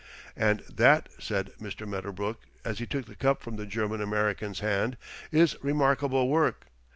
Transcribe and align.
"And 0.35 0.61
that," 0.61 1.09
said 1.19 1.51
Mr. 1.61 1.87
Medderbrook 1.87 2.39
as 2.65 2.79
he 2.79 2.87
took 2.87 3.05
the 3.05 3.13
cup 3.13 3.43
from 3.43 3.57
the 3.57 3.67
German 3.67 4.01
American's 4.01 4.59
hand, 4.61 4.97
"is 5.31 5.55
remarkable 5.63 6.27
work. 6.27 6.65